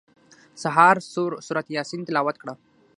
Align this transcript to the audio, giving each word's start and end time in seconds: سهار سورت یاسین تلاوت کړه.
سهار 0.63 0.95
سورت 1.47 1.65
یاسین 1.75 2.01
تلاوت 2.07 2.35
کړه. 2.41 2.53